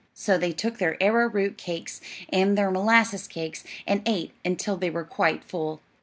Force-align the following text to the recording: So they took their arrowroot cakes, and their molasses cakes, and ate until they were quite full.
So 0.15 0.35
they 0.35 0.51
took 0.51 0.79
their 0.79 0.97
arrowroot 0.99 1.59
cakes, 1.59 2.01
and 2.29 2.57
their 2.57 2.71
molasses 2.71 3.27
cakes, 3.27 3.63
and 3.85 4.01
ate 4.07 4.31
until 4.43 4.75
they 4.75 4.89
were 4.89 5.03
quite 5.05 5.43
full. 5.43 5.79